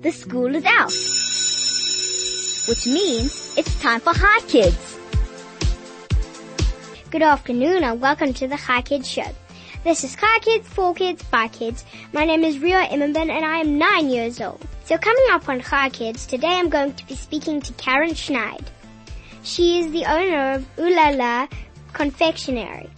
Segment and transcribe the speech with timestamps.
[0.00, 0.92] the school is out.
[2.68, 4.98] Which means it's time for Hi Kids.
[7.10, 9.26] Good afternoon and welcome to the Hi Kids Show.
[9.82, 11.84] This is Hi Kids, For Kids, By Kids.
[12.12, 14.64] My name is Rio Immerman and I am nine years old.
[14.84, 18.66] So coming up on Hi Kids, today I'm going to be speaking to Karen Shneid.
[19.42, 21.48] She is the owner of Ooh La La
[21.92, 22.88] Confectionery.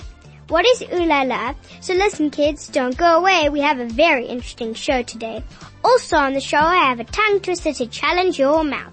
[0.49, 1.55] What is Ooh La La?
[1.81, 3.49] So listen kids, don't go away.
[3.49, 5.43] We have a very interesting show today.
[5.83, 8.93] Also on the show I have a tongue twister to challenge your mouth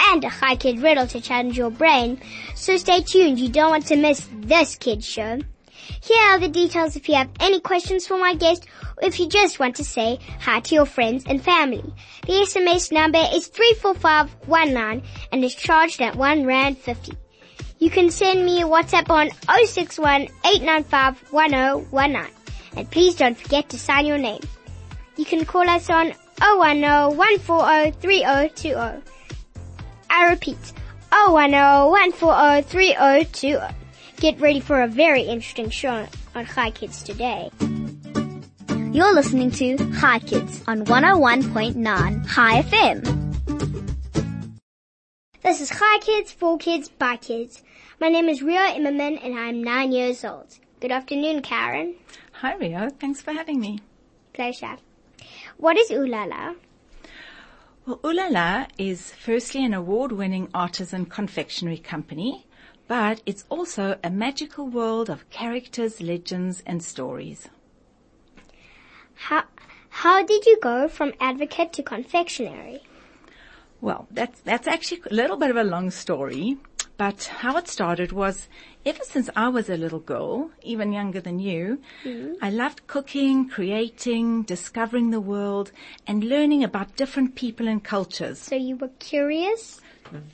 [0.00, 2.20] and a high kid riddle to challenge your brain.
[2.54, 3.38] So stay tuned.
[3.38, 5.40] You don't want to miss this kid show.
[6.02, 9.28] Here are the details if you have any questions for my guest or if you
[9.28, 11.92] just want to say hi to your friends and family.
[12.26, 17.12] The SMS number is 34519 and is charged at 1 Rand 50.
[17.78, 19.30] You can send me a WhatsApp on
[19.66, 20.28] 061
[22.76, 24.40] And please don't forget to sign your name.
[25.16, 29.02] You can call us on 010-140-3020.
[30.10, 30.72] I repeat,
[31.10, 33.74] 010-140-3020.
[34.16, 37.50] Get ready for a very interesting show on Hi Kids today.
[38.92, 43.02] You're listening to Hi Kids on 101.9 Hi FM.
[45.42, 47.62] This is Hi Kids, For Kids, By Kids.
[48.00, 50.58] My name is Rio Immerman and I'm nine years old.
[50.80, 51.94] Good afternoon, Karen.
[52.32, 53.80] Hi Rio, thanks for having me.
[54.34, 54.76] Pleasure.
[55.62, 56.54] What is Ooh La La?
[57.86, 62.48] Well, Ooh La La is firstly an award-winning artisan confectionery company,
[62.88, 67.48] but it's also a magical world of characters, legends and stories.
[69.14, 69.44] How,
[69.88, 72.80] how did you go from advocate to confectionery?
[73.80, 76.56] Well, that's, that's actually a little bit of a long story,
[76.96, 78.48] but how it started was
[78.84, 82.34] ever since I was a little girl, even younger than you, mm-hmm.
[82.42, 85.72] I loved cooking, creating, discovering the world
[86.06, 88.38] and learning about different people and cultures.
[88.38, 89.80] So you were curious?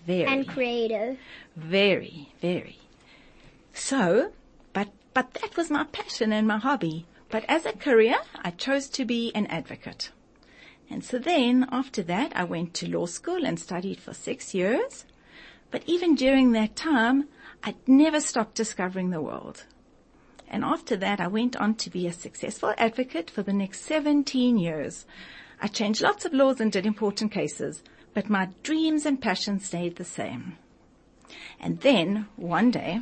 [0.07, 0.25] Very.
[0.25, 1.19] And creative.
[1.57, 2.79] Very, very.
[3.73, 4.33] So,
[4.73, 7.07] but, but that was my passion and my hobby.
[7.31, 10.11] But as a career, I chose to be an advocate.
[10.91, 15.05] And so then after that, I went to law school and studied for six years.
[15.71, 17.29] But even during that time,
[17.63, 19.65] I'd never stopped discovering the world.
[20.49, 24.57] And after that, I went on to be a successful advocate for the next 17
[24.57, 25.05] years.
[25.61, 27.83] I changed lots of laws and did important cases,
[28.15, 30.57] but my dreams and passions stayed the same.
[31.61, 33.01] And then one day,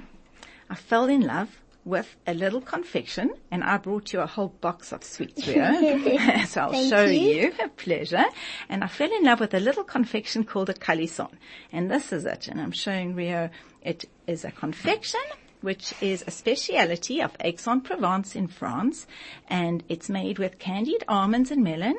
[0.69, 4.93] I fell in love with a little confection and I brought you a whole box
[4.93, 5.73] of sweets here.
[6.49, 7.21] so I'll Thank show you.
[7.21, 7.53] you.
[7.63, 8.25] A pleasure.
[8.69, 11.29] And I fell in love with a little confection called a calisson.
[11.73, 12.49] And this is it.
[12.49, 13.51] And I'm showing Rio.
[13.83, 15.21] It is a confection
[15.63, 19.07] which is a speciality of Aix-en-Provence in France,
[19.49, 21.97] and it's made with candied almonds and melon,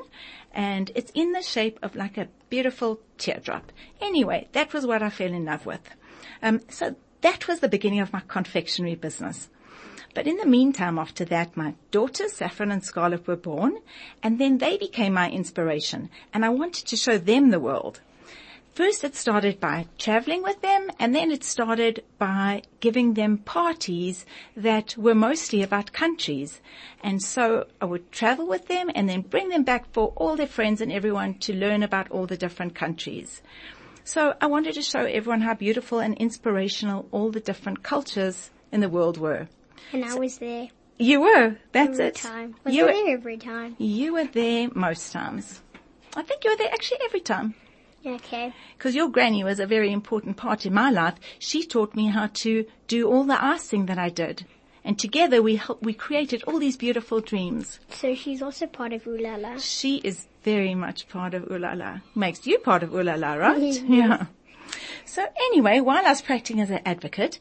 [0.54, 3.72] and it's in the shape of like a beautiful teardrop.
[4.00, 5.82] Anyway, that was what I fell in love with.
[6.42, 9.50] Um, so that was the beginning of my confectionery business.
[10.18, 13.78] But in the meantime, after that, my daughters, Saffron and Scarlet, were born,
[14.24, 18.02] and then they became my inspiration, and I wanted to show them the world.
[18.74, 24.26] First it started by traveling with them and then it started by giving them parties
[24.56, 26.62] that were mostly about countries.
[27.04, 30.48] And so I would travel with them and then bring them back for all their
[30.48, 33.44] friends and everyone to learn about all the different countries.
[34.04, 38.82] So I wanted to show everyone how beautiful and inspirational all the different cultures in
[38.82, 39.48] the world were.
[39.94, 40.70] And I was there.
[41.00, 41.58] You were.
[41.72, 42.16] That's every it.
[42.16, 42.56] Time.
[42.64, 43.76] Was you were, there every time?
[43.78, 45.62] You were there most times.
[46.16, 47.54] I think you were there actually every time.
[48.06, 48.54] Okay.
[48.78, 51.16] Because your granny was a very important part in my life.
[51.40, 54.46] She taught me how to do all the icing that I did.
[54.84, 57.80] And together we helped, we created all these beautiful dreams.
[57.90, 59.58] So she's also part of Ooh La La.
[59.58, 62.00] She is very much part of Ooh La La.
[62.16, 63.82] Makes you part of Ooh La La, right?
[63.88, 64.28] Yeah.
[65.18, 67.40] So anyway, while I was practicing as an advocate,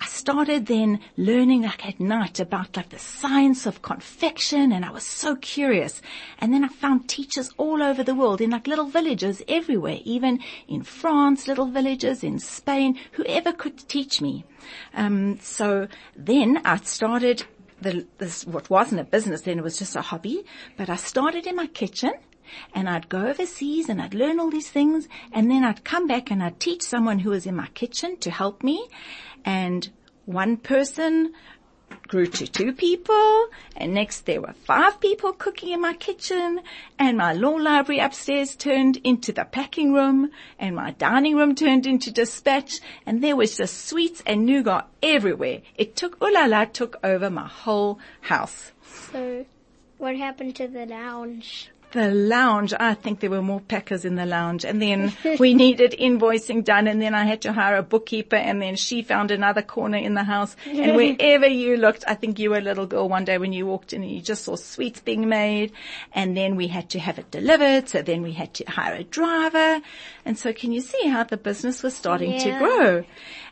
[0.00, 4.92] I started then learning like at night about like the science of confection and I
[4.92, 6.00] was so curious.
[6.38, 10.38] And then I found teachers all over the world in like little villages everywhere, even
[10.68, 14.44] in France, little villages, in Spain, whoever could teach me.
[14.94, 17.44] Um, so then I started
[17.80, 20.44] the, this, what wasn't a business then, it was just a hobby,
[20.76, 22.12] but I started in my kitchen
[22.74, 26.30] and I'd go overseas and I'd learn all these things and then I'd come back
[26.30, 28.88] and I'd teach someone who was in my kitchen to help me
[29.44, 29.88] and
[30.24, 31.32] one person
[32.08, 36.60] grew to two people and next there were five people cooking in my kitchen
[36.98, 41.86] and my law library upstairs turned into the packing room and my dining room turned
[41.86, 45.60] into dispatch and there was just sweets and nougat everywhere.
[45.76, 48.72] It took, Ooh La La took over my whole house.
[49.12, 49.44] So
[49.98, 51.70] what happened to the lounge?
[51.96, 52.72] The lounge.
[52.78, 56.86] I think there were more packers in the lounge and then we needed invoicing done
[56.86, 60.14] and then I had to hire a bookkeeper and then she found another corner in
[60.14, 63.38] the house and wherever you looked, I think you were a little girl one day
[63.38, 65.72] when you walked in and you just saw sweets being made
[66.12, 67.88] and then we had to have it delivered.
[67.88, 69.80] So then we had to hire a driver.
[70.24, 72.38] And so can you see how the business was starting Yeah.
[72.44, 73.04] to grow?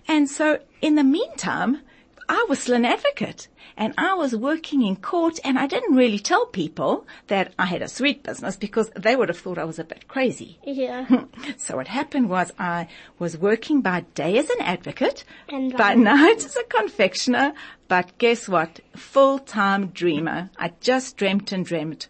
[0.06, 1.80] And so in the meantime,
[2.28, 6.18] I was still an advocate and I was working in court and I didn't really
[6.18, 9.78] tell people that I had a sweet business because they would have thought I was
[9.78, 10.58] a bit crazy.
[10.64, 11.06] Yeah.
[11.56, 12.88] So what happened was I
[13.18, 17.54] was working by day as an advocate, And by night as a confectioner,
[17.88, 18.80] but guess what?
[18.96, 20.50] Full-time dreamer.
[20.58, 22.08] I just dreamt and dreamt.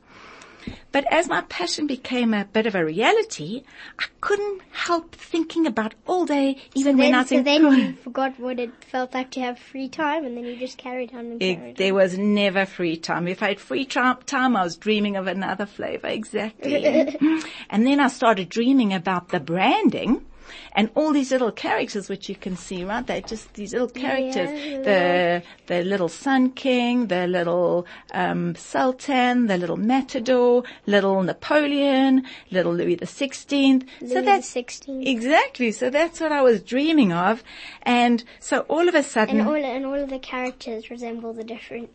[0.93, 3.65] But as my passion became a bit of a reality,
[3.99, 7.63] I couldn't help thinking about all day, even when then, I was so in then
[7.63, 7.79] court.
[7.79, 11.13] you forgot what it felt like to have free time and then you just carried
[11.13, 13.27] on and carried It, there was never free time.
[13.29, 16.07] If I had free tra- time, I was dreaming of another flavor.
[16.09, 16.85] Exactly.
[17.71, 20.25] and then I started dreaming about the branding
[20.73, 23.06] and all these little characters which you can see, right?
[23.06, 24.51] They're just these little characters.
[24.51, 32.25] Yeah, the, the little Sun King, the little, um, Sultan, the little Matador, little Napoleon,
[32.51, 33.85] little Louis the Sixteenth.
[34.01, 35.06] So Louis that's the 16th.
[35.06, 35.73] Exactly.
[35.73, 37.43] So that's what I was dreaming of.
[37.83, 39.41] And so all of a sudden.
[39.41, 41.91] And all, and all of the characters resemble the different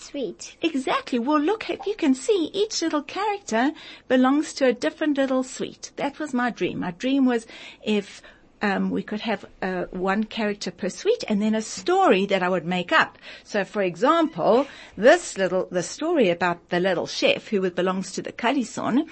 [0.00, 0.56] sweets.
[0.62, 1.18] Exactly.
[1.18, 3.72] Well, look, if you can see, each little character
[4.08, 5.90] belongs to a different little suite.
[5.96, 6.80] That was my dream.
[6.80, 7.46] My dream was
[7.84, 8.22] if
[8.62, 12.48] um, we could have uh, one character per suite and then a story that I
[12.48, 13.18] would make up.
[13.44, 14.66] So, for example,
[14.96, 19.06] this little the story about the little chef who belongs to the calisson,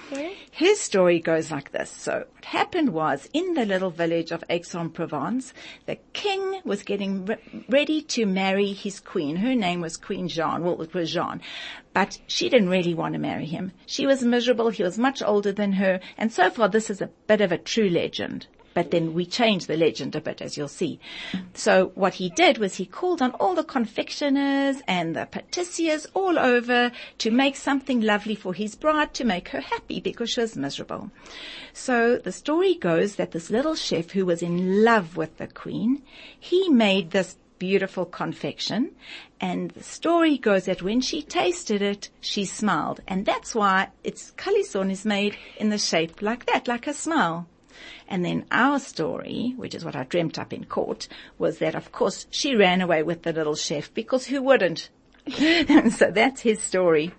[0.51, 1.89] his story goes like this.
[1.89, 5.53] So, what happened was in the little village of Aix-en-Provence,
[5.85, 7.37] the king was getting re-
[7.69, 9.37] ready to marry his queen.
[9.37, 10.63] Her name was Queen Jeanne.
[10.63, 11.41] Well, it was Jeanne.
[11.93, 13.71] But she didn't really want to marry him.
[13.85, 14.69] She was miserable.
[14.69, 16.01] He was much older than her.
[16.17, 18.47] And so far, this is a bit of a true legend.
[18.75, 20.99] But then we changed the legend a bit, as you'll see.
[21.53, 26.37] So what he did was he called on all the confectioners and the patissiers all
[26.37, 30.57] over to make something lovely for his bride to make her happy because she was
[30.57, 31.09] miserable.
[31.71, 36.03] So the story goes that this little chef who was in love with the queen,
[36.37, 38.91] he made this beautiful confection
[39.39, 42.99] and the story goes that when she tasted it, she smiled.
[43.07, 47.47] And that's why its calisson is made in the shape like that, like a smile.
[48.07, 51.07] And then our story, which is what I dreamt up in court,
[51.37, 54.89] was that of course she ran away with the little chef because who wouldn't?
[55.29, 57.11] so that's his story.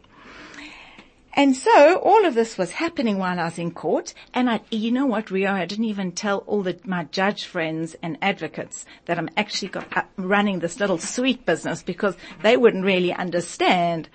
[1.37, 4.15] And so all of this was happening while I was in court.
[4.33, 7.95] And I, you know what, Rio, I didn't even tell all the, my judge friends
[8.03, 12.87] and advocates that I'm actually got, uh, running this little sweet business because they wouldn't
[12.87, 14.09] really understand.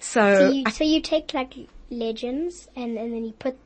[0.00, 1.54] So, So you, so you take like
[1.90, 3.56] legends and, and then you put,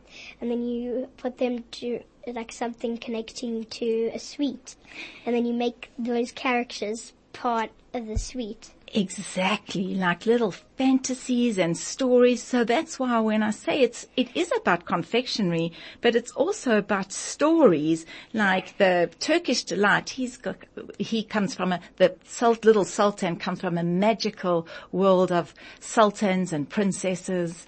[0.42, 2.02] and then you put them to
[2.32, 4.76] like something connecting to a sweet.
[5.24, 8.70] And then you make those characters part of the sweet.
[8.94, 12.42] Exactly, like little fantasies and stories.
[12.42, 17.12] So that's why when I say it's, it is about confectionery, but it's also about
[17.12, 18.06] stories.
[18.32, 20.56] Like the Turkish delight, he's got,
[20.98, 26.52] he comes from a, the salt, little sultan comes from a magical world of sultans
[26.52, 27.66] and princesses.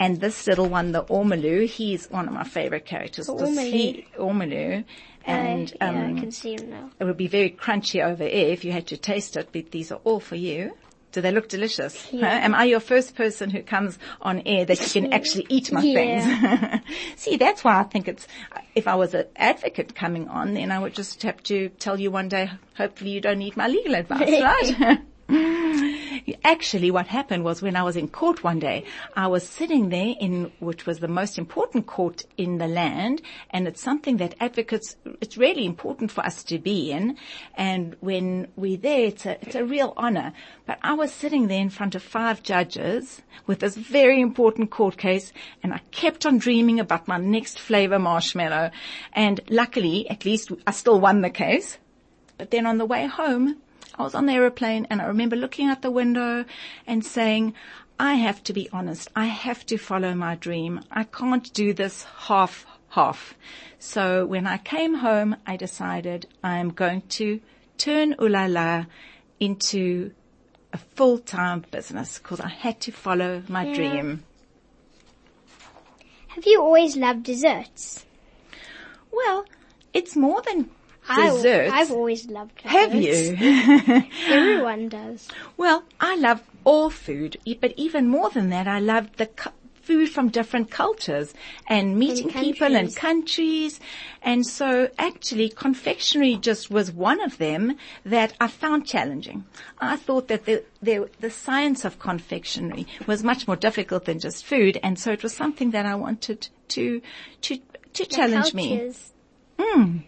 [0.00, 3.26] And this little one, the Ormolu, he's one of my favorite characters.
[3.26, 4.84] He- Ormolu.
[5.24, 6.90] And, uh, yeah, um, I can see them now.
[6.98, 9.92] it would be very crunchy over air if you had to taste it, but these
[9.92, 10.72] are all for you.
[11.12, 12.06] Do they look delicious?
[12.10, 12.18] Huh?
[12.24, 15.82] Am I your first person who comes on air that you can actually eat my
[15.82, 16.78] Yeah.
[16.78, 16.82] things?
[17.16, 18.26] See, that's why I think it's,
[18.74, 22.10] if I was an advocate coming on, then I would just have to tell you
[22.10, 24.30] one day, hopefully you don't need my legal advice,
[24.80, 24.98] right?
[26.44, 30.14] Actually, what happened was when I was in court one day, I was sitting there
[30.18, 33.20] in, which was the most important court in the land,
[33.50, 37.18] and it's something that advocates, it's really important for us to be in,
[37.54, 40.32] and when we're there, it's a, it's a real honor.
[40.66, 44.96] But I was sitting there in front of five judges with this very important court
[44.96, 48.70] case, and I kept on dreaming about my next flavor marshmallow,
[49.12, 51.76] and luckily, at least I still won the case.
[52.38, 53.56] But then on the way home,
[53.98, 56.44] I was on the aeroplane and I remember looking out the window
[56.86, 57.54] and saying,
[57.98, 59.10] I have to be honest.
[59.16, 60.80] I have to follow my dream.
[60.90, 63.34] I can't do this half, half.
[63.80, 67.40] So when I came home, I decided I am going to
[67.76, 68.84] turn Ooh La La
[69.40, 70.12] into
[70.72, 73.74] a full-time business because I had to follow my Yeah.
[73.74, 74.24] dream.
[76.28, 78.06] Have you always loved desserts?
[79.10, 79.44] Well,
[79.92, 80.70] it's more than
[81.08, 81.70] I-.
[81.72, 82.72] I've always loved desserts.
[82.72, 84.04] have you?
[84.28, 85.28] Everyone does.
[85.56, 89.50] Well, I love all food, but even more than that, I love the cu-
[89.88, 91.32] food from different cultures
[91.66, 93.80] and meeting people and countries.
[94.20, 97.74] And so actually confectionery just was one of them
[98.04, 99.46] that I found challenging.
[99.78, 104.44] I thought that the, the, the science of confectionery was much more difficult than just
[104.44, 104.78] food.
[104.82, 107.00] And so it was something that I wanted to,
[107.40, 107.58] to,
[107.94, 109.12] to challenge cultures.
[109.58, 109.64] me.
[109.64, 110.02] Mm,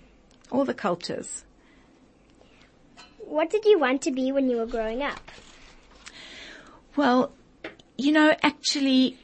[0.50, 1.44] all the cultures.
[3.18, 5.20] What did you want to be when you were growing up?
[6.96, 7.32] Well,
[7.96, 9.18] you know, actually,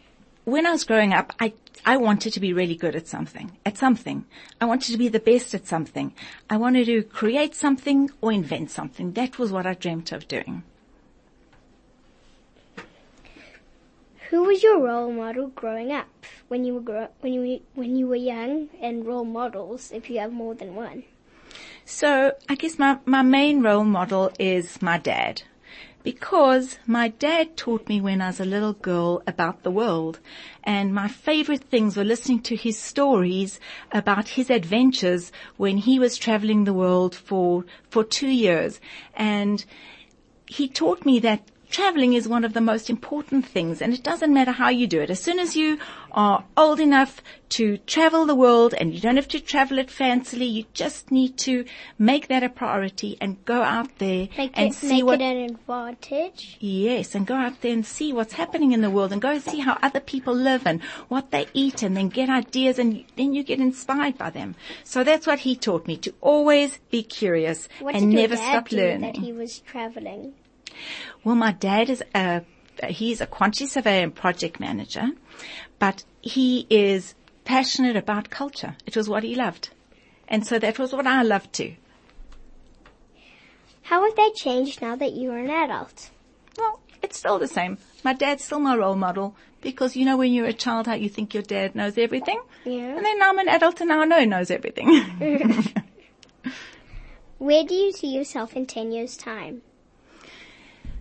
[0.45, 1.53] when I was growing up, I
[1.85, 4.25] I wanted to be really good at something, at something.
[4.61, 6.13] I wanted to be the best at something.
[6.51, 9.13] I wanted to create something or invent something.
[9.13, 10.65] That was what I dreamt of doing.
[14.31, 16.09] Who was your role model growing up
[16.49, 20.33] when you were when you when you were young and role models if you have
[20.33, 21.05] more than one?
[21.89, 25.43] So I guess my, my main role model is my dad.
[26.03, 30.19] Because my dad taught me when I was a little girl about the world
[30.65, 33.61] and my favorite things were listening to his stories
[33.93, 38.81] about his adventures when he was traveling the world for, for two years.
[39.15, 39.65] And
[40.47, 44.33] he taught me that traveling is one of the most important things and it doesn't
[44.33, 45.11] matter how you do it.
[45.11, 45.79] As soon as you
[46.11, 50.51] are old enough to travel the world and you don't have to travel it fancily,
[50.51, 51.67] you just need to
[51.99, 55.25] make that a priority and go out there Make and it see make what it
[55.25, 56.57] an advantage.
[56.61, 59.61] Yes, and go out there and see what's happening in the world and go see
[59.61, 63.43] how other people live and what they eat and then get ideas and then you
[63.43, 64.55] get inspired by them.
[64.83, 68.43] So that's what he taught me to always be curious What and did never your
[68.43, 69.01] dad stop do learning.
[69.13, 70.33] that he was traveling?
[71.25, 72.43] Well, my dad is a,
[72.89, 75.11] he's a quantity surveyor and project manager,
[75.79, 78.77] but he is passionate about culture.
[78.87, 79.71] It was what he loved.
[80.29, 81.77] And so that was what I loved too.
[83.83, 86.11] How have they changed now that you are an adult?
[86.59, 87.79] Well, it's still the same.
[88.03, 91.09] My dad's still my role model because you know when you're a child how you
[91.09, 92.41] think your dad knows everything?
[92.65, 92.97] Yeah.
[92.97, 94.89] And then now I'm an adult and now I know he knows everything.
[97.39, 99.63] Where do you see yourself in 10 years time?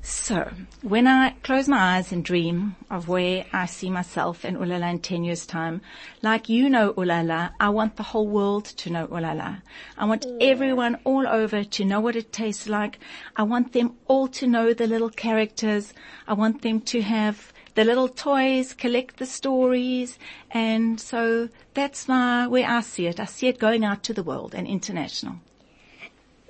[0.06, 0.52] So,
[0.84, 4.78] when I close my eyes and dream of where I see myself and Ooh La
[4.78, 5.82] La in 10 years time,
[6.22, 9.32] like you know Ooh La La, I want the whole world to know Ooh La
[9.32, 9.56] La.
[9.98, 13.00] I want everyone all over to know what it tastes like.
[13.36, 15.92] I want them all to know the little characters.
[16.28, 20.20] I want them to have the little toys, collect the stories,
[20.52, 23.20] and so that's my, where I see it.
[23.20, 25.38] I see it going out to the world and international.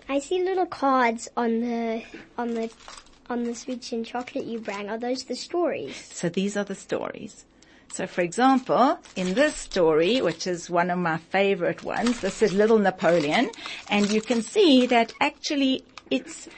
[0.09, 2.03] I see little cards on the,
[2.38, 2.69] on the,
[3.29, 4.89] on the sweets and chocolate you bring.
[4.89, 5.96] Are those the stories?
[5.96, 7.46] So these are the stories.
[7.91, 12.53] So for example, in this story, which is one of my favorite ones, this is
[12.53, 13.50] Little Napoleon,
[13.89, 16.50] and you can see that actually it's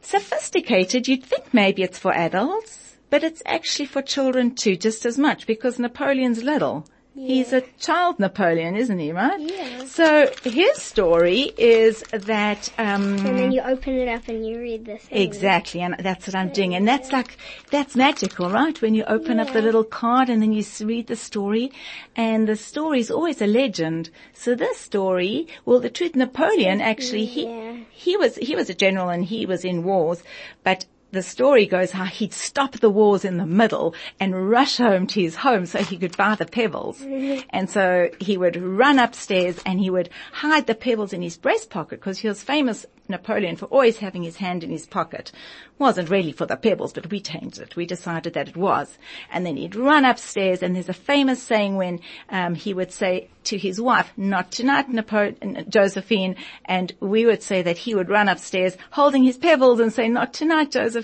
[0.00, 1.06] sophisticated.
[1.08, 5.46] You'd think maybe it's for adults, but it's actually for children too, just as much,
[5.46, 6.86] because Napoleon's little.
[7.14, 9.38] He's a child Napoleon, isn't he, right?
[9.38, 9.84] Yeah.
[9.84, 14.86] So his story is that, um, And then you open it up and you read
[14.86, 15.18] the thing.
[15.18, 16.74] Exactly, and that's what I'm doing.
[16.74, 17.36] And that's like,
[17.70, 18.80] that's magical, right?
[18.80, 21.70] When you open up the little card and then you read the story,
[22.16, 24.08] and the story is always a legend.
[24.32, 27.76] So this story, well, the truth, Napoleon actually, he, Yeah.
[27.90, 30.22] he was, he was a general and he was in wars,
[30.64, 35.06] but the story goes how he'd stop the wars in the middle and rush home
[35.06, 37.00] to his home so he could buy the pebbles.
[37.50, 41.70] And so he would run upstairs and he would hide the pebbles in his breast
[41.70, 45.32] pocket because he was famous Napoleon for always having his hand in his pocket.
[45.78, 47.76] Wasn't really for the pebbles, but we changed it.
[47.76, 48.96] We decided that it was.
[49.30, 52.00] And then he'd run upstairs and there's a famous saying when
[52.30, 57.60] um, he would say to his wife, not tonight, Napoleon, Josephine, and we would say
[57.62, 61.01] that he would run upstairs holding his pebbles and say, not tonight, Josephine.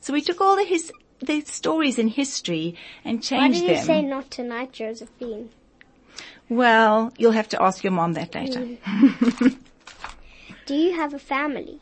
[0.00, 3.66] So we took all the his, the stories in history and changed them.
[3.66, 5.50] Why did you say not tonight, Josephine?
[6.48, 8.60] well, you'll have to ask your mom that later.
[8.60, 9.58] Mm.
[10.66, 11.80] Do you have a family?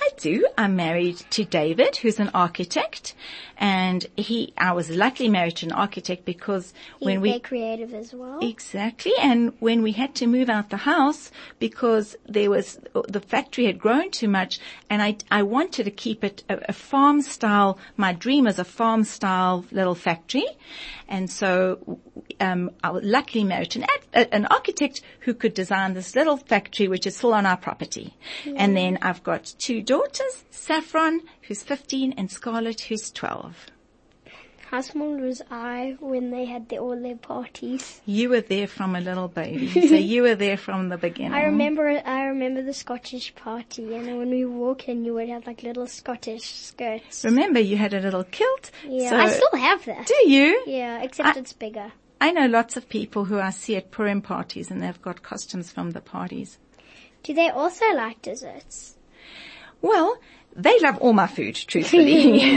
[0.00, 0.46] I do.
[0.56, 3.14] I'm married to David, who's an architect,
[3.58, 4.52] and he.
[4.56, 8.38] I was luckily married to an architect because He's when we very creative as well.
[8.42, 9.12] Exactly.
[9.20, 12.78] And when we had to move out the house because there was,
[13.08, 14.58] the factory had grown too much
[14.90, 18.64] and I, I wanted to keep it a, a farm style, my dream is a
[18.64, 20.46] farm style little factory.
[21.08, 22.00] And so,
[22.40, 26.36] um, I was luckily married to an, ad, an architect who could design this little
[26.36, 28.14] factory which is still on our property.
[28.56, 33.66] And then I've got two daughters, Saffron, who's 15 and Scarlett, who's 12.
[34.70, 38.02] How small was I when they had their, all their parties?
[38.04, 41.32] You were there from a little baby, so you were there from the beginning.
[41.32, 45.46] I remember, I remember the Scottish party, and when we walk in, you would have
[45.46, 47.24] like little Scottish skirts.
[47.24, 48.70] Remember, you had a little kilt.
[48.86, 50.06] Yeah, so- I still have that.
[50.06, 50.62] Do you?
[50.66, 51.90] Yeah, except I- it's bigger.
[52.20, 55.70] I know lots of people who I see at Purim parties and they've got costumes
[55.72, 56.58] from the parties.
[57.22, 58.93] Do they also like desserts?
[59.82, 60.16] Well,
[60.56, 62.40] they love all my food, truthfully.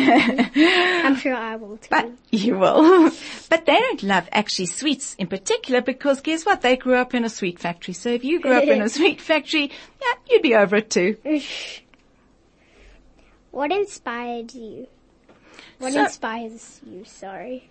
[0.56, 1.88] I'm sure I will too.
[1.90, 3.12] but you will.
[3.50, 6.62] But they don't love actually sweets in particular because guess what?
[6.62, 7.94] They grew up in a sweet factory.
[7.94, 9.72] So if you grew up in a sweet factory,
[10.02, 11.16] yeah, you'd be over it too.
[13.52, 14.88] what inspired you?
[15.80, 17.04] What So- inspires you?
[17.06, 17.70] Sorry.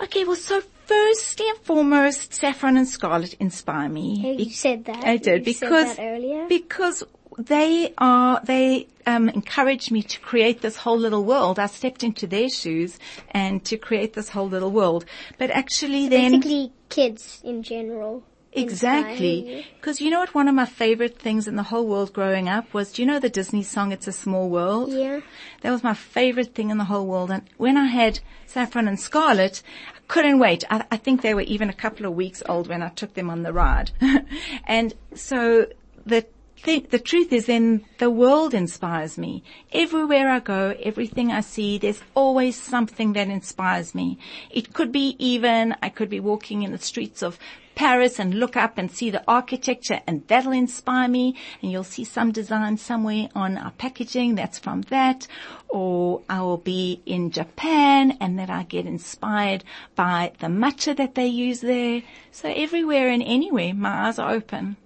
[0.00, 4.36] Okay, well, so firstly and foremost, saffron and scarlet inspire me.
[4.36, 5.04] Be- you said that.
[5.04, 6.46] I did You because said that earlier.
[6.48, 7.04] because
[7.38, 11.58] they are they um, encouraged me to create this whole little world.
[11.58, 12.98] I stepped into their shoes
[13.30, 15.04] and to create this whole little world.
[15.38, 18.22] But actually, then Basically, kids in general.
[18.52, 20.34] exactly because you know what?
[20.34, 23.18] One of my favorite things in the whole world growing up was, do you know
[23.18, 24.92] the Disney song "It's a Small World"?
[24.92, 25.20] Yeah.
[25.62, 27.30] That was my favorite thing in the whole world.
[27.30, 29.62] And when I had Saffron and Scarlet,
[29.94, 30.64] I couldn't wait.
[30.70, 33.28] I, I think they were even a couple of weeks old when I took them
[33.28, 33.90] on the ride.
[34.66, 35.66] and so
[36.06, 36.26] the
[36.64, 39.42] the truth is then the world inspires me.
[39.72, 44.18] Everywhere I go, everything I see, there's always something that inspires me.
[44.50, 47.38] It could be even, I could be walking in the streets of
[47.74, 52.04] Paris and look up and see the architecture and that'll inspire me and you'll see
[52.04, 55.26] some design somewhere on our packaging that's from that
[55.68, 59.64] or I will be in Japan and that I get inspired
[59.96, 62.02] by the matcha that they use there.
[62.30, 64.76] So everywhere and anywhere my eyes are open.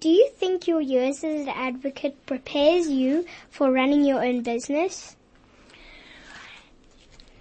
[0.00, 5.16] Do you think your years as an advocate prepares you for running your own business?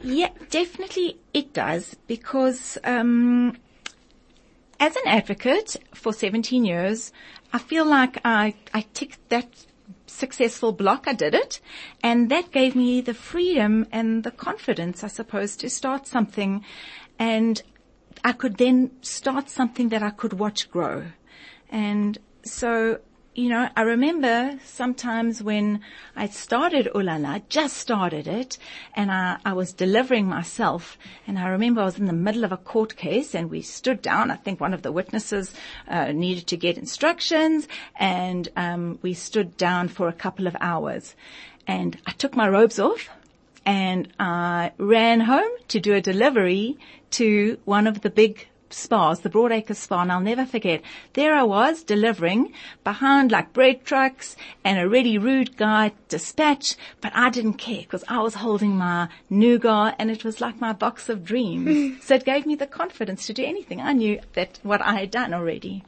[0.02, 3.58] Yeah, definitely it does because um,
[4.80, 7.12] as an advocate for 17 years,
[7.52, 9.48] I feel like I, I ticked that
[10.08, 11.06] successful block.
[11.08, 11.60] I did it.
[12.04, 16.64] And that gave me the freedom and the confidence, I suppose, to start something.
[17.20, 17.62] And
[18.24, 21.06] I could then start something that I could watch grow.
[21.70, 23.00] And so,
[23.34, 25.82] you know, I remember sometimes when
[26.16, 28.58] I started Ooh La La, just started it,
[28.94, 32.52] and I, I was delivering myself, and I remember I was in the middle of
[32.52, 34.32] a court case, and we stood down.
[34.32, 35.54] I think one of the witnesses
[35.88, 41.16] uh, needed to get instructions, and um, we stood down for a couple of hours.
[41.68, 43.10] And I took my robes off,
[43.66, 46.78] and I ran home to do a delivery
[47.12, 50.82] to one of the big spas, the Broadacre Spa, and I'll never forget.
[51.14, 57.12] There I was delivering behind like bread trucks and a really rude guy dispatch, but
[57.16, 61.10] I didn't care because I was holding my nougat and it was like my box
[61.10, 62.04] of dreams.
[62.06, 63.82] so it gave me the confidence to do anything.
[63.82, 65.84] I knew that what I had done already.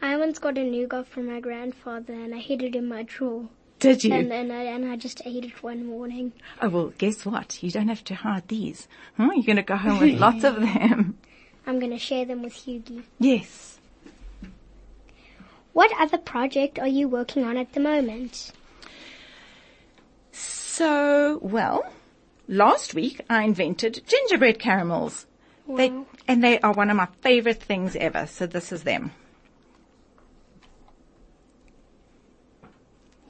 [0.00, 3.48] I once got a nougat from my grandfather and I hid it in my drawer.
[3.78, 4.14] Did you?
[4.14, 6.32] And then uh, I, and I just ate it one morning.
[6.60, 7.60] oh well, guess what?
[7.64, 8.86] You don't have to hide these.
[9.16, 9.30] Huh?
[9.34, 11.18] You're going to go home with lots of them.
[11.66, 13.02] I'm gonna share them with Hughie.
[13.18, 13.78] Yes.
[15.72, 18.52] What other project are you working on at the moment?
[20.32, 21.92] So, well,
[22.48, 25.26] last week I invented gingerbread caramels.
[25.68, 25.92] They,
[26.28, 28.26] and they are one of my favorite things ever.
[28.26, 29.12] So this is them.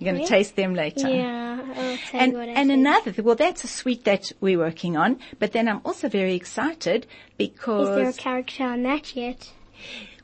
[0.03, 0.39] You're going to Yeah.
[0.39, 1.09] taste them later.
[1.09, 1.61] Yeah,
[2.13, 5.53] And, you what I and another, well, that's a sweet that we're working on, but
[5.53, 7.07] then I'm also very excited
[7.39, 9.53] because Is there a character on that yet?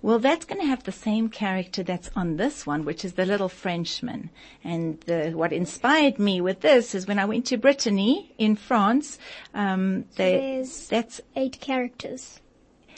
[0.03, 3.25] well, that's going to have the same character that's on this one, which is the
[3.27, 4.31] little Frenchman.
[4.65, 9.19] And the, what inspired me with this is when I went to Brittany in France.
[9.55, 12.41] Um, they, there's- that's Eight characters.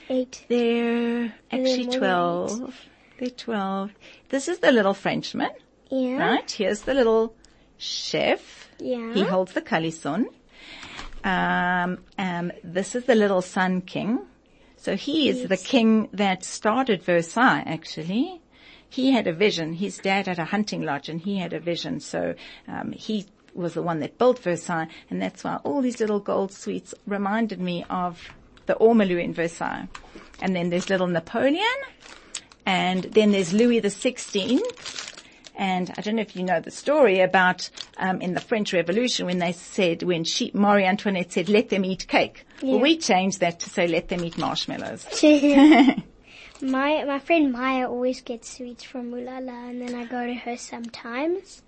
[0.09, 0.45] Eight.
[0.49, 2.75] they're actually twelve.
[3.19, 3.93] They're twelve.
[4.31, 5.51] This is the little Frenchman,
[5.90, 6.16] yeah.
[6.16, 6.50] Right?
[6.50, 7.35] Here's the little
[7.79, 8.68] chef.
[8.79, 9.12] Yeah.
[9.12, 10.29] He holds the calisson.
[11.24, 14.20] Um, um, this is the little sun king.
[14.76, 15.48] So he is yes.
[15.48, 18.40] the king that started Versailles, actually.
[18.88, 19.74] He had a vision.
[19.74, 22.00] His dad had a hunting lodge and he had a vision.
[22.00, 22.35] So,
[22.66, 26.53] um, he was the one that built Versailles and that's why all these little gold
[26.53, 28.22] sweets reminded me of
[28.66, 29.88] the Ormolu in Versailles.
[30.40, 31.66] And then there's little Napoleon
[32.64, 35.10] and then there's Louis the 16th
[35.61, 37.68] I don't know if you know the story about
[37.99, 41.85] um, in the French Revolution when they said when she Marie Antoinette said let them
[41.85, 42.46] eat cake.
[42.62, 42.73] Yeah.
[42.73, 45.07] Well, we changed that to say let them eat marshmallows.
[46.62, 50.27] my my friend Maya always gets sweets from Ooh La La, and then I go
[50.27, 51.62] to her sometimes.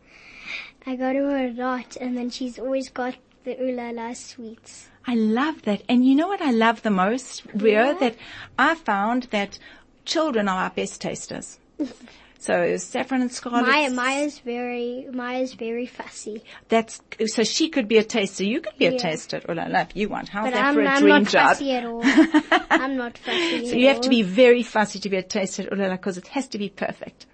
[0.86, 4.12] I go to her a lot, and then she's always got the ooh la la
[4.14, 4.88] sweets.
[5.06, 5.82] I love that.
[5.88, 7.98] And you know what I love the most, Rio?
[7.98, 8.16] That
[8.58, 9.58] I found that
[10.04, 11.58] children are our best tasters.
[12.42, 13.68] so saffron and scarlet.
[13.68, 16.42] Maya, Maya's very, Maya's very fussy.
[16.68, 18.42] That's, so she could be a taster.
[18.42, 19.40] You could be a taster.
[19.48, 20.28] I love you want.
[20.28, 21.48] How's But that I'm, for a I'm dream not job?
[21.50, 22.00] fussy at all.
[22.04, 25.72] I'm not fussy So you have to be very fussy to be a taster at
[25.72, 27.26] Ooh La La because it has to be perfect.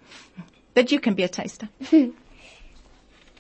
[0.75, 1.71] But you can be a taster.
[1.91, 2.15] Ooh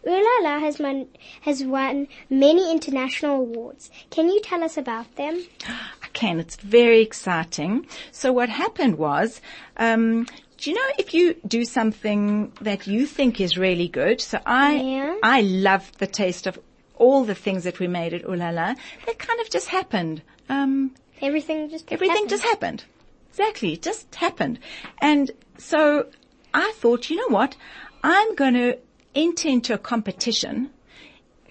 [0.07, 1.07] La La has won,
[1.42, 3.90] has won many international awards.
[4.09, 5.44] Can you tell us about them?
[5.66, 6.40] I can.
[6.40, 7.87] It's very exciting.
[8.11, 9.42] So what happened was,
[9.76, 10.26] um,
[10.59, 14.21] do you know if you do something that you think is really good?
[14.21, 15.16] So I, Yeah.
[15.23, 16.59] I loved the taste of
[16.97, 18.75] all the things that we made at Ooh La La.
[19.07, 20.23] That kind of just happened.
[20.49, 22.31] Um, Everything just Everything happened.
[22.31, 22.85] just happened.
[23.31, 23.73] Exactly.
[23.75, 24.59] It just happened.
[25.01, 26.07] And so
[26.53, 27.57] I thought, you know what?
[28.03, 28.79] I'm going to
[29.14, 30.71] enter into a competition,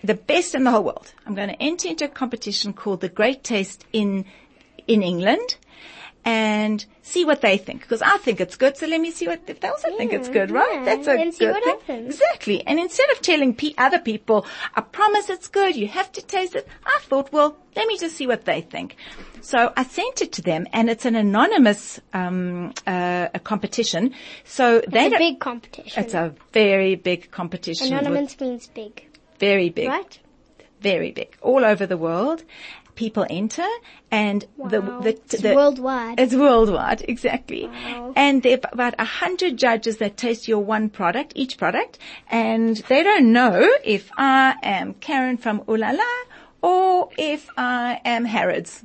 [0.04, 1.13] the best in the whole world.
[1.26, 4.26] I'm going to enter into a competition called the Great Taste in,
[4.88, 5.58] in England
[6.27, 7.79] and see what they think.
[7.81, 10.27] Because I think it's good, so let me see what, if they also think it's
[10.27, 10.69] good, right?
[10.73, 11.79] yeah, That's a and see good what thing.
[11.79, 12.15] happens.
[12.15, 12.67] Exactly.
[12.67, 16.53] And instead of telling pe- other people, I promise it's good, you have to taste
[16.55, 18.97] it, I thought, well, let me just see what they think.
[19.39, 24.13] So I sent it to them and it's an anonymous, um, uh, a competition.
[24.43, 26.03] So they It's a big competition.
[26.03, 27.87] it's a very big competition.
[27.87, 29.07] Anonymous means big,
[29.39, 30.19] very big right?
[30.81, 32.43] very big, all over the world.
[32.97, 33.67] People enter,
[34.12, 34.99] and the Wow.
[35.01, 36.19] the, It's the worldwide.
[36.19, 37.67] It's worldwide, exactly.
[37.67, 38.12] Wow.
[38.15, 42.75] And there are about a hundred judges that taste your one product, each product, and
[42.89, 46.13] they don't know if I am Karen from Ooh La La
[46.62, 48.83] or if I am Harrods.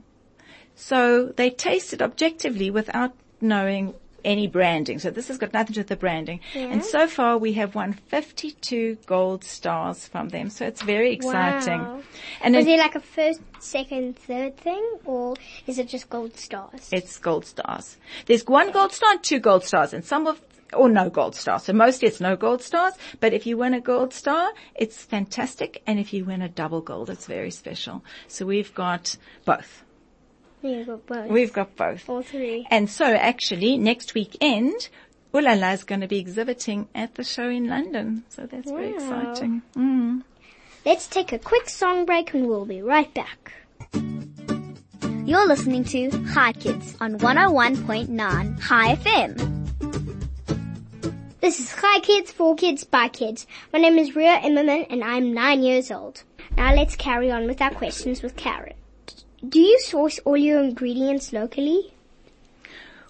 [0.75, 3.95] So they taste it objectively without knowing
[4.25, 4.99] any branding.
[4.99, 6.41] So this has got nothing to do with the branding.
[6.55, 10.51] And so far we have won 52 gold stars from them.
[10.51, 11.81] So it's very exciting.
[11.81, 12.03] Wow.
[12.43, 15.35] And Is it- there like a first, second, third thing, or
[15.67, 16.89] is it just gold stars?
[16.93, 17.97] it's gold stars.
[18.27, 20.41] There's one gold star and two gold stars and some of
[20.75, 21.59] or no gold star.
[21.59, 25.83] So mostly it's no gold stars, but if you win a gold star, it's fantastic.
[25.87, 28.03] And if you win a double gold, it's very special.
[28.27, 29.83] So we've got both.
[30.63, 31.31] You got both.
[31.31, 32.09] We've got both.
[32.09, 32.67] all three.
[32.71, 34.89] And so actually next weekend,
[35.35, 38.25] Ooh La La is going to be exhibiting at the show in London.
[38.29, 39.63] So that's very exciting.
[39.77, 40.23] Mm.
[40.85, 43.53] Let's take a quick song break and we'll be right back.
[45.25, 49.63] You're listening to Hi Kids on 101.9 Hi FM.
[51.41, 53.47] This is Hi Kids, for Kids, by Kids.
[53.73, 56.23] My name is Rio Immerman and I'm nine years old.
[56.57, 58.75] Now let's carry on with our questions with Karen.
[59.47, 61.93] Do you source all your ingredients locally?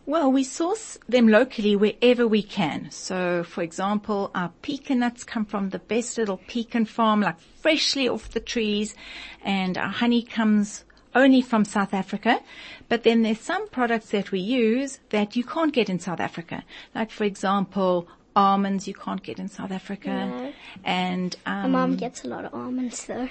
[0.07, 2.91] Well, we source them locally wherever we can.
[2.91, 8.09] So, for example, our pecan nuts come from the best little pecan farm, like freshly
[8.09, 8.97] off the trees,
[9.45, 12.41] and our honey comes only from South Africa.
[12.89, 16.65] But then there's some products that we use that you can't get in South Africa.
[16.95, 20.27] Like, for example, almonds you can't get in South Africa.
[20.27, 20.53] No.
[20.83, 23.29] And, My um, mom gets a lot of almonds though.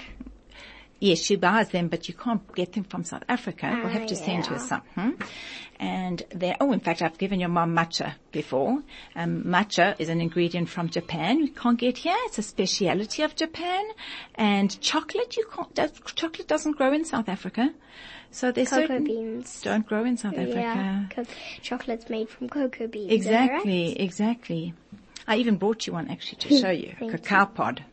[1.02, 3.66] Yes, she buys them, but you can't get them from South Africa.
[3.82, 4.66] we'll have to Ah, send her yeah.
[4.70, 4.82] some.
[4.94, 5.10] Hmm?
[5.80, 8.82] And there, oh, in fact, I've given your mom matcha before.
[9.16, 11.40] Um, matcha is an ingredient from Japan.
[11.40, 12.14] You can't get here.
[12.26, 13.84] It's a speciality of Japan.
[14.36, 17.74] And chocolate, you can't, that, chocolate doesn't grow in South Africa.
[18.30, 19.60] So there's Cocoa certain, beans.
[19.62, 20.54] don't grow in South Africa.
[20.54, 21.24] Yeah, co-
[21.62, 23.24] chocolate's made from cocoa beans.
[23.24, 23.44] that right?
[23.50, 24.74] Exactly, exactly.
[25.26, 27.84] I even brought you one actually to show you, cacao pod.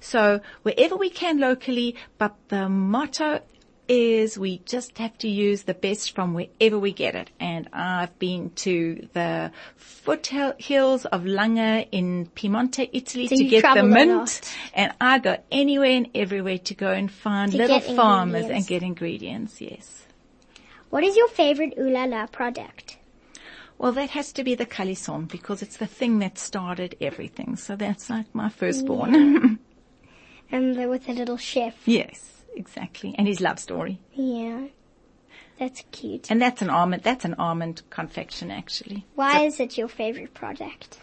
[0.00, 3.40] So wherever we can locally, but the motto
[3.88, 7.30] is we just have to use the best from wherever we get it.
[7.38, 13.82] And I've been to the foothills of Langhe in Piemonte, Italy So to get the
[13.82, 14.40] mint.
[14.72, 18.82] And I go anywhere and everywhere to go and find To little farmers and get
[18.82, 20.06] ingredients, yes.
[20.90, 22.98] What is your favorite Ooh La La product?
[23.82, 27.56] Well, that has to be the calisson because it's the thing that started everything.
[27.56, 29.58] So that's like my firstborn.
[30.52, 31.74] And the, with the little chef.
[31.86, 33.14] yes, exactly.
[33.18, 33.98] And his love story.
[34.12, 34.66] Yeah.
[35.58, 36.30] That's cute.
[36.30, 39.04] And that's an almond, that's an almond confection actually.
[39.16, 41.00] Why is it your favorite product?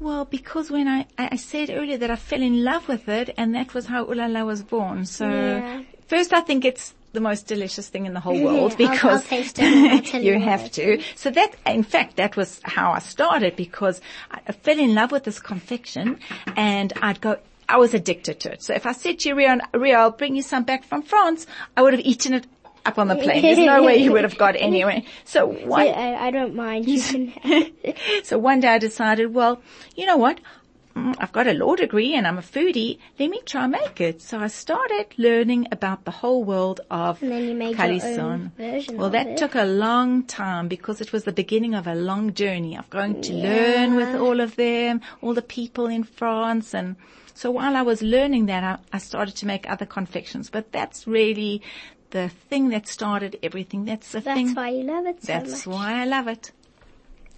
[0.00, 3.34] Well, because when I, I I said earlier that I fell in love with it
[3.36, 5.04] and that was how Ooh La La was born.
[5.06, 5.82] So Yeah.
[6.08, 9.64] first I think it's the most delicious thing in the whole world because taste it
[9.64, 11.02] and I'll you you have to.
[11.14, 15.24] So that, in fact, that was how I started because I fell in love with
[15.24, 16.18] this confection
[16.56, 18.62] and I'd go, I was addicted to it.
[18.62, 21.46] So if I said to you, Ria, Ria, I'll bring you some back from France,
[21.76, 22.46] I would have eaten it
[22.84, 23.42] up on the plane.
[23.42, 25.04] There's no way you would have got anyway.
[25.24, 26.86] So one, I, I don't mind.
[26.92, 27.74] You can.
[28.24, 29.62] so one day I decided, well,
[29.96, 30.40] you know what?
[30.94, 32.98] Mm, I've got a law degree and I'm a foodie.
[33.18, 34.22] Let me try and make it.
[34.22, 37.98] So I started learning about the whole world of And then you made your own
[37.98, 38.52] Calisson.
[38.56, 39.36] version Well, of that it.
[39.36, 43.20] took a long time because it was the beginning of a long journey of going
[43.22, 46.74] to learn with all of them, all the people in France.
[46.74, 46.96] And
[47.34, 50.50] so while I was learning that, I, I started to make other confections.
[50.50, 51.62] But that's really
[52.10, 53.84] the thing that started everything.
[53.86, 54.46] That's the That's thing.
[54.48, 55.66] That's why you love it so That's much.
[55.66, 56.52] why I love it.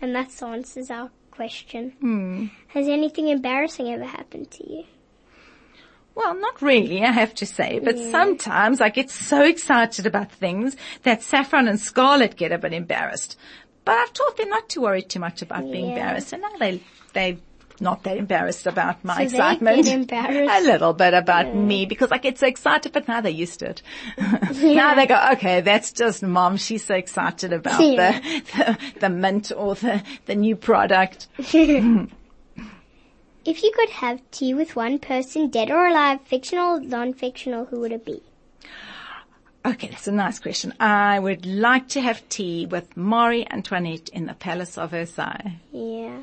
[0.01, 1.90] And that answers our question.
[2.01, 2.47] Hmm.
[2.68, 4.85] Has anything embarrassing ever happened to you?
[6.14, 10.77] Well, not really, I have to say, but sometimes I get so excited about things
[11.03, 13.37] that Saffron and Scarlet get a bit embarrassed.
[13.85, 16.81] But I've taught them not to worry too much about being embarrassed, and now they
[17.14, 17.38] they
[17.81, 19.87] not that embarrassed about my So excitement.
[20.13, 23.71] a little bit about me because I get so excited, but now they're used to
[23.71, 23.83] it.
[24.63, 26.57] now they go, okay, that's just mom.
[26.57, 28.21] She's so excited about Yeah.
[28.21, 31.27] the, the the mint or the the new product.
[33.47, 37.93] If you could have tea with one person, dead or alive, fictional, non-fictional, who would
[37.93, 38.23] it be?
[39.67, 40.73] Okay, that's a nice question.
[40.81, 45.57] I would like to have tea with Marie Antoinette in the Palace of Versailles.
[45.73, 46.23] Yeah.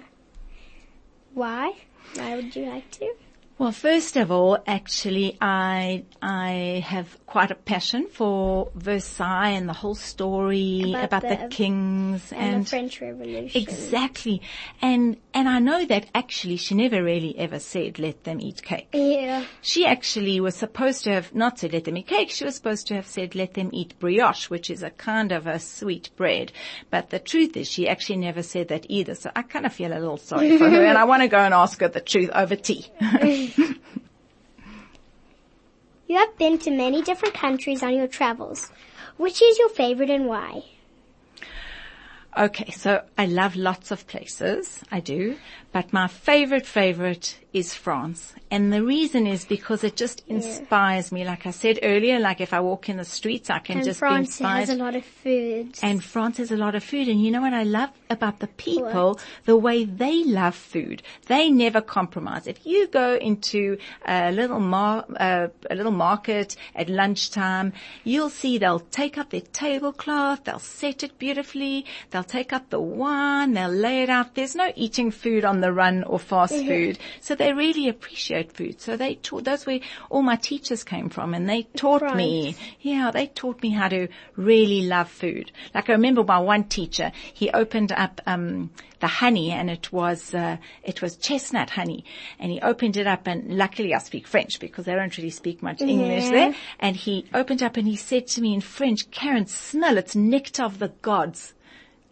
[1.33, 1.73] Why?
[2.15, 3.20] Why would you like to?
[3.61, 9.73] Well, first of all, actually, I I have quite a passion for Versailles and the
[9.73, 13.61] whole story About about, the, the- kings And, and the French Revolution.
[13.61, 14.41] exactly,
[14.81, 18.87] and and I know that actually she never really ever said let them eat cake.
[18.93, 19.45] Yeah.
[19.61, 22.31] She actually was supposed to have not said let them eat cake.
[22.31, 25.45] She was supposed to have said let them eat brioche, which is a kind of
[25.45, 26.51] a sweet bread.
[26.89, 29.13] But the truth is she actually never said that either.
[29.13, 31.37] So I kind of feel a little sorry for her and I want to go
[31.37, 32.87] and ask her the truth over tea.
[36.11, 38.69] You have been to many different countries on your travels.
[39.15, 40.63] Which is your favorite and why?
[42.37, 44.83] Okay, so I love lots of places.
[44.91, 45.37] I do.
[45.71, 48.33] But my favorite, favorite is France.
[48.49, 51.25] And the reason is because it just inspires me.
[51.25, 53.99] Like I said earlier, like if I walk in the streets, I can And just
[53.99, 54.67] France be inspired.
[54.67, 55.79] France has a lot of food.
[55.81, 57.07] And France has a lot of food.
[57.07, 59.19] And you know what I love about the people?
[59.45, 61.03] The way they love food.
[61.27, 62.47] They never compromise.
[62.47, 68.57] If you go into a little mar- uh, a little market at lunchtime, you'll see
[68.57, 73.69] they'll take up their tablecloth, they'll set it beautifully, they'll take up the wine, they'll
[73.69, 74.35] lay it out.
[74.35, 76.99] There's no eating food on the run or fast food.
[77.19, 78.81] So they really appreciate food.
[78.81, 83.11] So they taught, that's where all my teachers came from and they taught me yeah,
[83.11, 85.51] they taught me how to really love food.
[85.73, 90.33] Like I remember my one teacher, he opened up, um, the honey and it was,
[90.33, 92.05] uh, it was chestnut honey
[92.39, 95.63] and he opened it up and luckily I speak French because they don't really speak
[95.63, 96.55] much English there.
[96.79, 100.63] And he opened up and he said to me in French, Karen, smell, it's nectar
[100.63, 101.53] of the gods.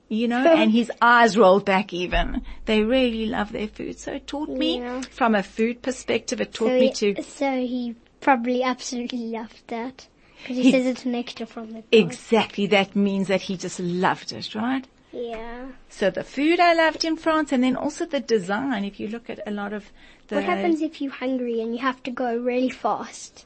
[0.09, 2.41] You know, and his eyes rolled back even.
[2.65, 3.99] They really love their food.
[3.99, 5.01] So it taught me Yeah.
[5.11, 9.61] from a food perspective, it taught so, me he, to so he probably absolutely loved
[9.67, 10.07] that.
[10.41, 11.83] Because he, He- says it's an extra from the.
[11.91, 12.67] Exactly.
[12.67, 14.85] That means that he just loved it, right?
[15.11, 15.67] Yeah.
[15.89, 18.85] So the food I loved in France and then also the design.
[18.85, 19.91] If you look at a lot of
[20.27, 20.35] the...
[20.35, 23.45] What happens if you're hungry and you have to go really fast?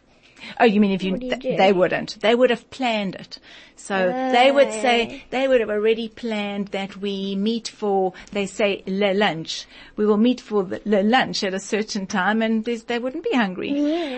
[0.60, 2.20] Oh, you mean if you, you th- they wouldn't.
[2.22, 3.40] They would have planned it.
[3.76, 4.82] So they would Oh.
[4.82, 9.66] say, they would have already planned that we meet for, they say, le lunch.
[9.96, 13.34] We will meet for the le lunch at a certain time and they wouldn't be
[13.36, 13.72] hungry.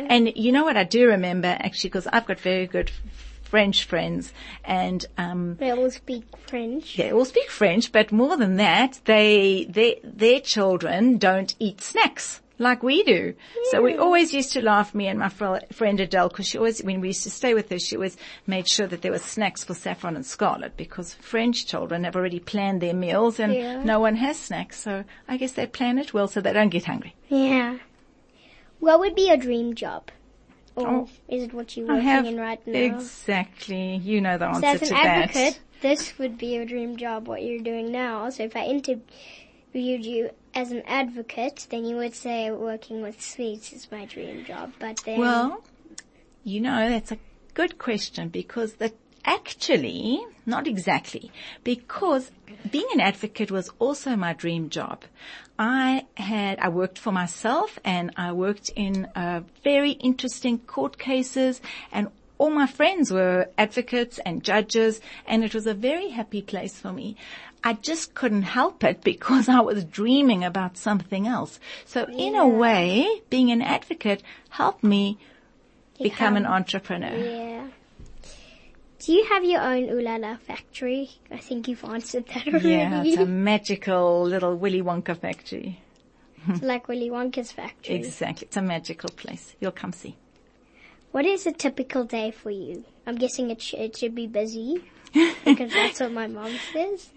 [0.09, 2.91] And you know what I do remember actually, because I've got very good
[3.43, 4.33] French friends
[4.65, 6.97] and, um, They all speak French.
[6.97, 12.41] they all speak French, but more than that, they, they, their children don't eat snacks
[12.57, 13.33] like we do.
[13.71, 16.81] So we always used to laugh, me and my fr- friend Adele, because she always,
[16.83, 19.63] when we used to stay with her, she always made sure that there were snacks
[19.63, 23.83] for Saffron and Scarlet because French children have already planned their meals and Yeah.
[23.83, 24.79] no one has snacks.
[24.79, 27.13] So I guess they plan it well so they don't get hungry.
[27.29, 27.77] Yeah.
[28.79, 30.11] What would be your dream job?
[30.75, 31.09] Or Oh.
[31.29, 32.79] is it what you're working have in right now?
[32.79, 35.17] exactly, you know the So answer as to an that.
[35.29, 38.29] advocate, this would be your dream job, what you're doing now.
[38.29, 38.65] So if I
[39.75, 44.45] interviewed you as an advocate, then you would say working with sweets is my dream
[44.45, 44.71] job.
[44.79, 45.63] But then, Well,
[46.43, 47.17] you know, that's a
[47.53, 48.93] good question because the
[49.25, 51.31] actually, not exactly,
[51.63, 52.31] because
[52.71, 55.03] being an advocate was also my dream job.
[55.59, 61.59] I had, I worked for myself and I worked in uh, very interesting court cases
[61.91, 66.79] and all my friends were advocates and judges and it was a very happy place
[66.79, 67.15] for me.
[67.65, 71.59] I just couldn't help it because I was dreaming about something else.
[71.85, 75.17] So in a way, being an advocate helped me
[75.99, 77.15] become an entrepreneur.
[77.17, 77.67] yeah.
[78.99, 81.09] Do you have your own Ooh La La factory?
[81.31, 82.69] I think you've answered that already.
[82.69, 85.79] Yeah, it's a magical little Willy Wonka factory.
[86.47, 87.95] It's like Willy Wonka's factory.
[87.95, 88.47] Exactly.
[88.47, 89.55] It's a magical place.
[89.59, 90.15] You'll come see.
[91.11, 92.83] What is a typical day for you?
[93.07, 94.83] I'm guessing it, sh- it should be busy
[95.45, 97.09] because that's what my mom says.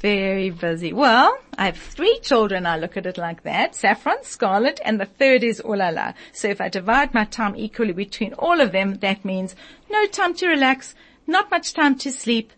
[0.00, 0.92] Very busy.
[0.92, 2.66] Well, I have three children.
[2.66, 3.74] I look at it like that.
[3.74, 6.12] Saffron, Scarlet, and the third is Ooh La La.
[6.32, 9.56] So if I divide my time equally between all of them, that means
[9.90, 10.94] no time to relax,
[11.26, 12.52] not much time to sleep,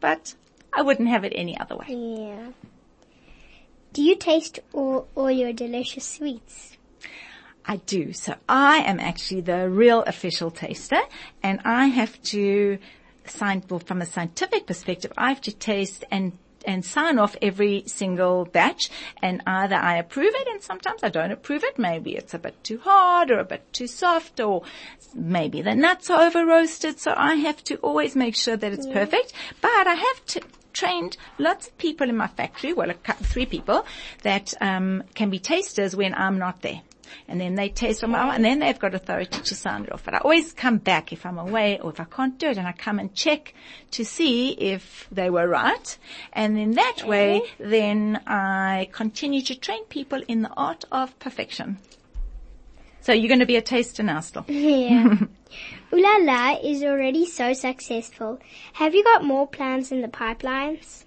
[0.00, 0.34] but
[0.72, 1.86] I wouldn't have it any other way.
[1.88, 2.52] Yeah.
[3.92, 6.76] Do you taste all, all your delicious sweets?
[7.64, 8.12] I do.
[8.12, 11.00] So I am actually the real official taster
[11.42, 12.78] and I have to
[13.26, 17.84] sign, well, from a scientific perspective, I have to taste and and sign off every
[17.86, 18.90] single batch
[19.22, 21.78] and either I approve it and sometimes I don't approve it.
[21.78, 24.62] Maybe it's a bit too hard or a bit too soft or
[25.14, 26.98] maybe the nuts are over roasted.
[26.98, 30.40] So I have to always make sure that it's perfect, but I have to
[30.72, 33.84] trained lots of people in my factory, well, a couple, three people
[34.22, 36.82] that um, can be tasters when I'm not there.
[37.28, 40.04] And then they taste them, and then they've got authority to sign it off.
[40.04, 42.66] But I always come back if I'm away or if I can't do it, and
[42.66, 43.54] I come and check
[43.92, 45.98] to see if they were right.
[46.32, 47.08] And in that mm-hmm.
[47.08, 51.78] way, then I continue to train people in the art of perfection.
[53.02, 54.44] So you're going to be a taster now still.
[54.48, 55.14] Yeah.
[55.14, 55.28] Ooh
[55.92, 58.38] La La is already so successful.
[58.74, 61.04] Have you got more plans in the pipelines?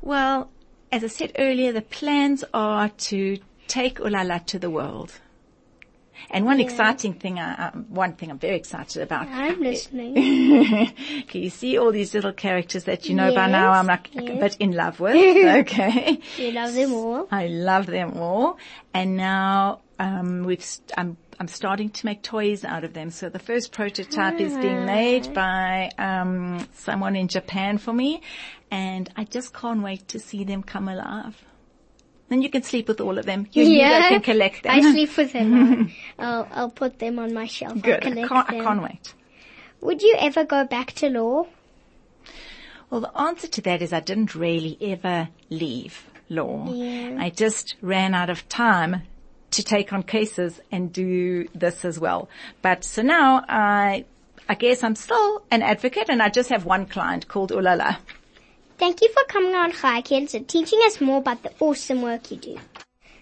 [0.00, 0.50] Well,
[0.90, 3.38] as I said earlier, the plans are to
[3.72, 5.12] take Ooh La La to the world.
[6.30, 9.26] And one exciting thing, I, uh, one thing I'm very excited about.
[9.28, 10.14] I'm listening.
[11.28, 13.72] Can you see all these little characters that you know by now?
[13.72, 15.16] I'm like a bit in love with.
[15.62, 16.20] okay.
[16.36, 17.26] you love them all.
[17.42, 18.58] I love them all.
[18.94, 23.10] And now, um, we've, st- I'm, I'm starting to make toys out of them.
[23.10, 28.20] So the first prototype is being made by, um, someone in Japan for me.
[28.70, 31.42] And I just can't wait to see them come alive.
[32.32, 33.46] Then you can sleep with all of them.
[33.52, 34.72] You Hugo can collect them.
[34.74, 35.92] I sleep with them.
[36.18, 37.82] I'll, I'll put them on my shelf.
[37.82, 38.06] Good.
[38.06, 39.12] I can't, I can't wait.
[39.82, 41.46] Would you ever go back to law?
[42.88, 46.72] Well, the answer to that is I didn't really ever leave law.
[46.72, 47.18] Yeah.
[47.20, 49.02] I just ran out of time
[49.50, 52.30] to take on cases and do this as well.
[52.62, 54.06] But so now I,
[54.48, 57.74] I guess I'm still an advocate and I just have one client called Ooh La
[57.74, 57.96] La.
[58.78, 62.30] Thank you for coming on Hi Kids and teaching us more about the awesome work
[62.30, 62.58] you do.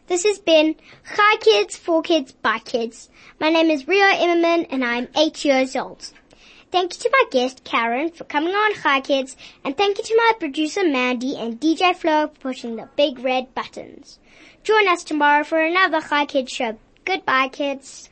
[0.06, 3.08] This has been Hi Kids, for Kids, by Kids.
[3.38, 6.12] My name is Rio Immerman and I'm eight years old.
[6.70, 10.16] Thank you to my guest Karen for coming on Hi Kids and thank you to
[10.16, 14.18] my producer Mandy and DJ Flo for pushing the big red buttons.
[14.62, 16.78] Join us tomorrow for another Hi Kids show.
[17.04, 18.09] Goodbye kids.